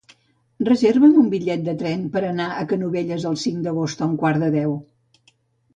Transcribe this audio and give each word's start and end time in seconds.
Reserva'm 0.69 1.19
un 1.23 1.27
bitllet 1.33 1.67
de 1.67 1.75
tren 1.83 2.07
per 2.17 2.23
anar 2.31 2.49
a 2.63 2.67
Canovelles 2.73 3.29
el 3.33 3.39
cinc 3.47 3.65
d'agost 3.69 4.03
a 4.07 4.11
un 4.15 4.19
quart 4.25 4.47
de 4.47 4.53
deu. 4.61 4.77